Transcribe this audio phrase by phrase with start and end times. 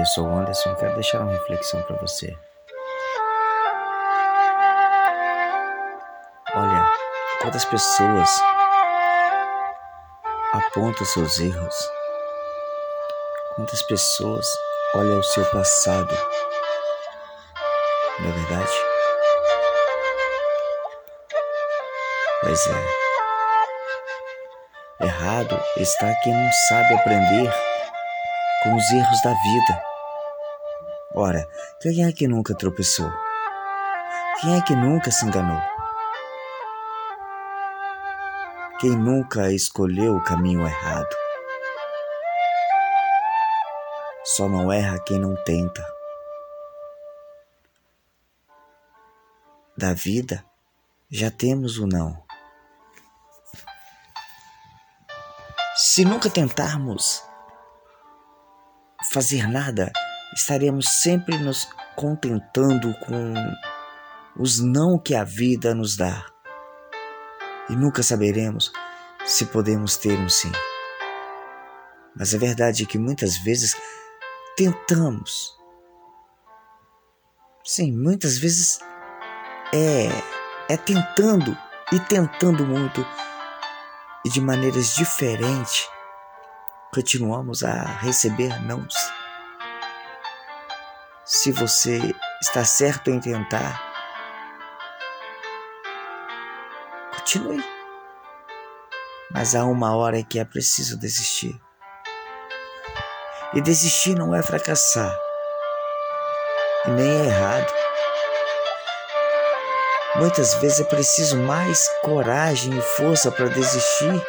[0.00, 2.34] eu sou o Anderson quero deixar uma reflexão para você.
[6.54, 6.90] Olha,
[7.42, 8.30] quantas pessoas
[10.54, 11.90] apontam seus erros,
[13.56, 14.46] quantas pessoas
[14.94, 16.16] olham o seu passado,
[18.20, 18.72] não é verdade?
[22.40, 23.00] Pois é.
[25.04, 27.52] Errado está quem não sabe aprender
[28.62, 29.89] com os erros da vida.
[31.14, 31.48] Ora,
[31.80, 33.10] quem é que nunca tropeçou?
[34.40, 35.60] Quem é que nunca se enganou?
[38.78, 41.08] Quem nunca escolheu o caminho errado?
[44.24, 45.84] Só não erra quem não tenta.
[49.76, 50.44] Da vida
[51.10, 52.22] já temos o não.
[55.74, 57.24] Se nunca tentarmos
[59.12, 59.90] fazer nada,
[60.34, 63.34] estaremos sempre nos contentando com
[64.36, 66.24] os não que a vida nos dá.
[67.68, 68.72] E nunca saberemos
[69.24, 70.52] se podemos ter um sim.
[72.16, 73.76] Mas a verdade é que muitas vezes
[74.56, 75.56] tentamos.
[77.64, 78.80] Sim, muitas vezes
[79.72, 80.08] é
[80.72, 81.56] é tentando
[81.92, 83.04] e tentando muito
[84.24, 85.88] e de maneiras diferentes
[86.92, 88.94] continuamos a receber nãos.
[91.32, 93.80] Se você está certo em tentar,
[97.14, 97.64] continue.
[99.30, 101.56] Mas há uma hora que é preciso desistir.
[103.54, 105.16] E desistir não é fracassar,
[106.86, 107.72] e nem é errado.
[110.16, 114.20] Muitas vezes é preciso mais coragem e força para desistir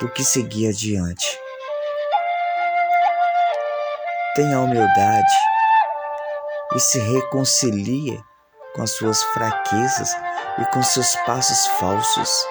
[0.00, 1.38] do que seguir adiante.
[4.34, 5.50] Tenha humildade
[6.74, 8.22] e se reconcilie
[8.74, 10.16] com as suas fraquezas
[10.58, 12.46] e com seus passos falsos.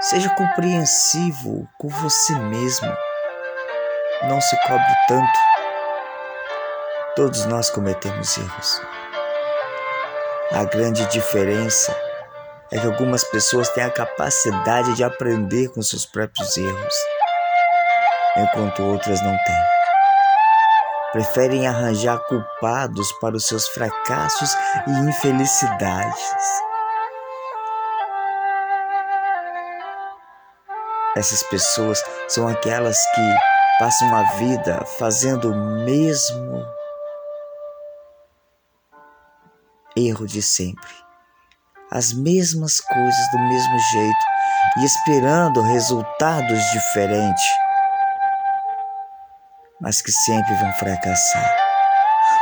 [0.00, 2.96] Seja compreensivo com você mesmo.
[4.28, 5.38] Não se cobre tanto.
[7.16, 8.80] Todos nós cometemos erros.
[10.52, 11.94] A grande diferença
[12.72, 16.94] é que algumas pessoas têm a capacidade de aprender com seus próprios erros,
[18.36, 19.79] enquanto outras não têm.
[21.12, 24.50] Preferem arranjar culpados para os seus fracassos
[24.86, 26.22] e infelicidades.
[31.16, 33.34] Essas pessoas são aquelas que
[33.80, 36.64] passam a vida fazendo o mesmo
[39.96, 40.94] erro de sempre.
[41.90, 44.26] As mesmas coisas do mesmo jeito
[44.78, 47.44] e esperando resultados diferentes,
[49.80, 51.56] mas que sempre vão fracassar.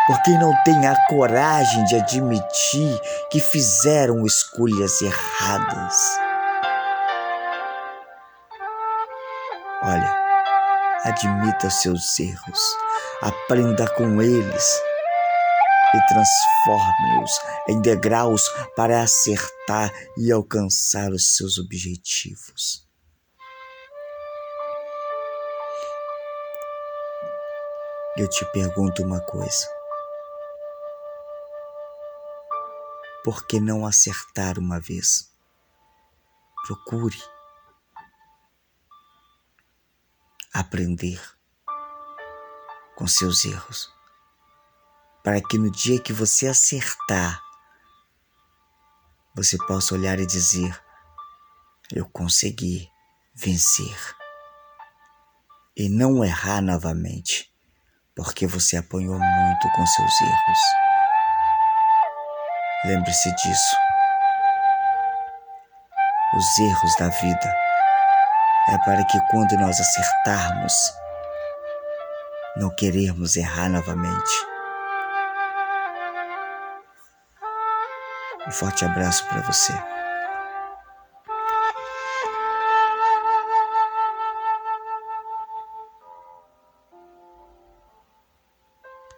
[0.06, 3.00] Porque não têm a coragem de admitir
[3.30, 5.96] que fizeram escolhas erradas.
[9.82, 10.16] Olha,
[11.04, 12.60] admita seus erros,
[13.22, 14.80] aprenda com eles
[15.94, 17.30] e transforme-os
[17.68, 18.42] em degraus
[18.76, 22.87] para acertar e alcançar os seus objetivos.
[28.18, 29.68] Eu te pergunto uma coisa.
[33.22, 35.32] Por que não acertar uma vez?
[36.66, 37.16] Procure
[40.52, 41.20] aprender
[42.96, 43.96] com seus erros
[45.22, 47.40] para que no dia que você acertar,
[49.32, 50.76] você possa olhar e dizer:
[51.92, 52.90] Eu consegui
[53.32, 53.96] vencer.
[55.76, 57.47] E não errar novamente,
[58.18, 60.58] porque você apanhou muito com seus erros.
[62.84, 63.76] Lembre-se disso.
[66.34, 67.56] Os erros da vida
[68.70, 70.72] é para que quando nós acertarmos,
[72.56, 74.46] não queremos errar novamente.
[78.48, 79.97] Um forte abraço para você.